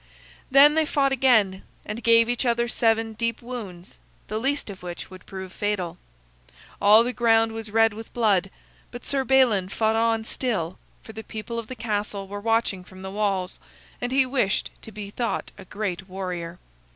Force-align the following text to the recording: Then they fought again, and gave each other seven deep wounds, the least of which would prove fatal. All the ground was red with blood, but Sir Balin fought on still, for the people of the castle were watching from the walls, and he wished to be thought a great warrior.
Then 0.49 0.73
they 0.73 0.87
fought 0.87 1.11
again, 1.11 1.61
and 1.85 2.01
gave 2.01 2.27
each 2.27 2.43
other 2.43 2.67
seven 2.67 3.13
deep 3.13 3.39
wounds, 3.39 3.99
the 4.29 4.39
least 4.39 4.71
of 4.71 4.81
which 4.81 5.11
would 5.11 5.27
prove 5.27 5.53
fatal. 5.53 5.99
All 6.81 7.03
the 7.03 7.13
ground 7.13 7.51
was 7.51 7.69
red 7.69 7.93
with 7.93 8.11
blood, 8.11 8.49
but 8.89 9.05
Sir 9.05 9.23
Balin 9.23 9.69
fought 9.69 9.95
on 9.95 10.23
still, 10.23 10.79
for 11.03 11.13
the 11.13 11.23
people 11.23 11.59
of 11.59 11.67
the 11.67 11.75
castle 11.75 12.27
were 12.27 12.41
watching 12.41 12.83
from 12.83 13.03
the 13.03 13.11
walls, 13.11 13.59
and 14.01 14.11
he 14.11 14.25
wished 14.25 14.71
to 14.81 14.91
be 14.91 15.11
thought 15.11 15.51
a 15.55 15.65
great 15.65 16.09
warrior. 16.09 16.57